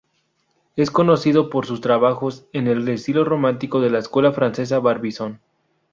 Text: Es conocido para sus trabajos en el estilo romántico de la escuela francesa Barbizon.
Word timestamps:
Es 0.75 0.89
conocido 0.89 1.51
para 1.51 1.67
sus 1.67 1.79
trabajos 1.79 2.47
en 2.53 2.65
el 2.65 2.87
estilo 2.87 3.23
romántico 3.23 3.79
de 3.81 3.91
la 3.91 3.99
escuela 3.99 4.31
francesa 4.33 4.79
Barbizon. 4.79 5.39